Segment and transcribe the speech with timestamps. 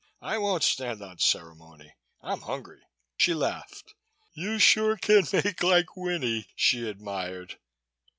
[0.23, 1.93] "I won't stand on ceremony.
[2.23, 2.81] I'm hungry."
[3.17, 3.93] She laughed.
[4.33, 7.59] "You sure can make like Winnie," she admired.